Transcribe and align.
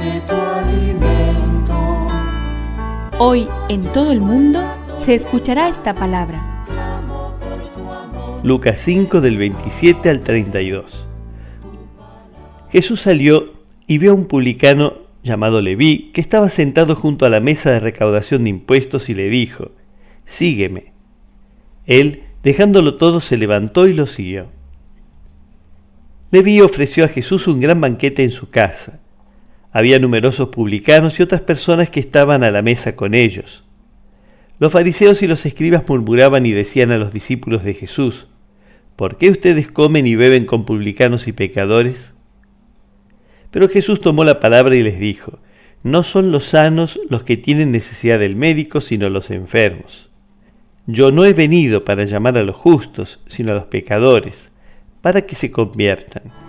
de 0.00 0.20
tu 0.22 0.34
alimento. 0.34 2.08
Hoy 3.18 3.46
en 3.68 3.82
todo 3.92 4.12
el 4.12 4.20
mundo 4.20 4.60
se 4.96 5.14
escuchará 5.14 5.68
esta 5.68 5.94
palabra. 5.94 6.64
Lucas 8.42 8.80
5 8.80 9.20
del 9.20 9.36
27 9.36 10.08
al 10.08 10.22
32. 10.22 11.06
Jesús 12.70 13.02
salió 13.02 13.52
y 13.86 13.98
vio 13.98 14.12
a 14.12 14.14
un 14.14 14.24
publicano 14.24 14.94
llamado 15.22 15.60
Leví 15.60 16.10
que 16.14 16.22
estaba 16.22 16.48
sentado 16.48 16.96
junto 16.96 17.26
a 17.26 17.28
la 17.28 17.40
mesa 17.40 17.70
de 17.70 17.80
recaudación 17.80 18.44
de 18.44 18.50
impuestos 18.50 19.10
y 19.10 19.14
le 19.14 19.28
dijo, 19.28 19.72
Sígueme. 20.24 20.92
Él, 21.84 22.22
dejándolo 22.42 22.96
todo, 22.96 23.20
se 23.20 23.36
levantó 23.36 23.86
y 23.86 23.92
lo 23.92 24.06
siguió. 24.06 24.46
Leví 26.30 26.60
ofreció 26.62 27.04
a 27.04 27.08
Jesús 27.08 27.46
un 27.48 27.60
gran 27.60 27.80
banquete 27.80 28.22
en 28.22 28.30
su 28.30 28.48
casa. 28.48 28.99
Había 29.72 29.98
numerosos 29.98 30.48
publicanos 30.48 31.18
y 31.18 31.22
otras 31.22 31.42
personas 31.42 31.90
que 31.90 32.00
estaban 32.00 32.42
a 32.42 32.50
la 32.50 32.62
mesa 32.62 32.96
con 32.96 33.14
ellos. 33.14 33.64
Los 34.58 34.72
fariseos 34.72 35.22
y 35.22 35.26
los 35.26 35.46
escribas 35.46 35.88
murmuraban 35.88 36.44
y 36.44 36.50
decían 36.50 36.90
a 36.90 36.98
los 36.98 37.12
discípulos 37.12 37.64
de 37.64 37.74
Jesús, 37.74 38.26
¿por 38.96 39.16
qué 39.16 39.30
ustedes 39.30 39.70
comen 39.70 40.06
y 40.06 40.16
beben 40.16 40.44
con 40.44 40.66
publicanos 40.66 41.28
y 41.28 41.32
pecadores? 41.32 42.12
Pero 43.50 43.68
Jesús 43.68 44.00
tomó 44.00 44.24
la 44.24 44.40
palabra 44.40 44.74
y 44.74 44.82
les 44.82 44.98
dijo, 44.98 45.38
no 45.82 46.02
son 46.02 46.30
los 46.30 46.44
sanos 46.44 47.00
los 47.08 47.22
que 47.22 47.36
tienen 47.36 47.72
necesidad 47.72 48.18
del 48.18 48.36
médico, 48.36 48.80
sino 48.80 49.08
los 49.08 49.30
enfermos. 49.30 50.10
Yo 50.86 51.10
no 51.10 51.24
he 51.24 51.32
venido 51.32 51.84
para 51.84 52.04
llamar 52.04 52.36
a 52.36 52.42
los 52.42 52.56
justos, 52.56 53.20
sino 53.28 53.52
a 53.52 53.54
los 53.54 53.66
pecadores, 53.66 54.50
para 55.00 55.22
que 55.22 55.36
se 55.36 55.50
conviertan. 55.50 56.39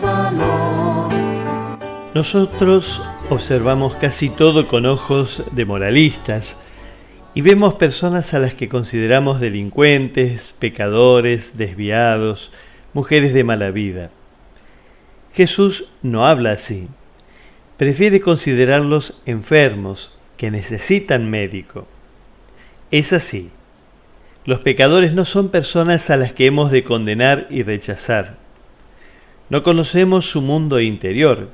Valor. 0.00 1.08
Nosotros 2.14 3.02
observamos 3.30 3.96
casi 3.96 4.30
todo 4.30 4.68
con 4.68 4.86
ojos 4.86 5.42
de 5.50 5.64
moralistas 5.64 6.62
y 7.34 7.40
vemos 7.40 7.74
personas 7.74 8.32
a 8.32 8.38
las 8.38 8.54
que 8.54 8.68
consideramos 8.68 9.40
delincuentes, 9.40 10.54
pecadores, 10.60 11.56
desviados, 11.56 12.52
mujeres 12.92 13.34
de 13.34 13.42
mala 13.42 13.72
vida. 13.72 14.10
Jesús 15.32 15.90
no 16.02 16.28
habla 16.28 16.52
así. 16.52 16.86
Prefiere 17.76 18.20
considerarlos 18.20 19.20
enfermos, 19.26 20.16
que 20.36 20.52
necesitan 20.52 21.28
médico. 21.28 21.88
Es 22.92 23.12
así. 23.12 23.50
Los 24.46 24.60
pecadores 24.60 25.14
no 25.14 25.24
son 25.24 25.48
personas 25.48 26.10
a 26.10 26.16
las 26.16 26.32
que 26.32 26.46
hemos 26.46 26.70
de 26.70 26.84
condenar 26.84 27.46
y 27.50 27.62
rechazar. 27.62 28.36
No 29.48 29.62
conocemos 29.62 30.28
su 30.30 30.42
mundo 30.42 30.80
interior. 30.80 31.48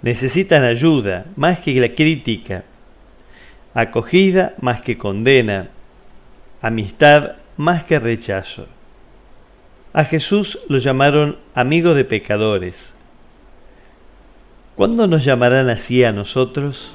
Necesitan 0.00 0.64
ayuda, 0.64 1.26
más 1.36 1.58
que 1.58 1.78
la 1.78 1.94
crítica, 1.94 2.64
acogida 3.74 4.54
más 4.60 4.80
que 4.80 4.96
condena, 4.96 5.68
amistad 6.62 7.32
más 7.58 7.84
que 7.84 8.00
rechazo. 8.00 8.66
A 9.92 10.04
Jesús 10.04 10.60
lo 10.68 10.78
llamaron 10.78 11.38
amigo 11.54 11.94
de 11.94 12.04
pecadores. 12.04 12.94
¿Cuándo 14.76 15.06
nos 15.06 15.24
llamarán 15.24 15.68
así 15.68 16.02
a 16.04 16.12
nosotros? 16.12 16.94